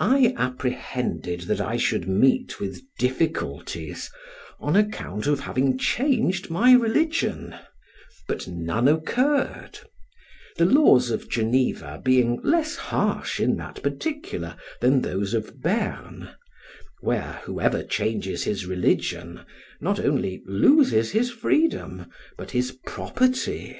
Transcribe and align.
I 0.00 0.34
apprehended 0.36 1.42
that 1.42 1.60
I 1.60 1.76
should 1.76 2.08
meet 2.08 2.58
with 2.58 2.82
difficulties, 2.98 4.10
on 4.58 4.74
account 4.74 5.28
of 5.28 5.38
having 5.38 5.78
changed 5.78 6.50
my 6.50 6.72
religion, 6.72 7.54
but 8.26 8.48
none 8.48 8.88
occurred; 8.88 9.78
the 10.56 10.64
laws 10.64 11.12
of 11.12 11.28
Geneva 11.30 12.00
being 12.04 12.40
less 12.42 12.74
harsh 12.74 13.38
in 13.38 13.54
that 13.58 13.80
particular 13.80 14.56
than 14.80 15.02
those 15.02 15.34
of 15.34 15.60
Berne, 15.62 16.30
where, 17.00 17.40
whoever 17.44 17.84
changes 17.84 18.42
his 18.42 18.66
religion, 18.66 19.42
not 19.80 20.00
only 20.00 20.42
loses 20.46 21.12
his 21.12 21.30
freedom, 21.30 22.10
but 22.36 22.50
his 22.50 22.72
property. 22.84 23.78